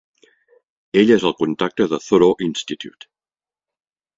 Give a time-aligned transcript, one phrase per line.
[1.01, 3.11] Ell és el contacte de Thoreau Institute.